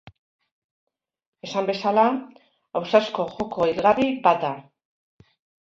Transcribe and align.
Esan 1.49 1.67
bezala, 1.71 2.07
ausazko 2.81 3.29
joko 3.37 3.71
hilgarri 3.73 4.11
bat 4.29 4.45
da. 4.49 4.55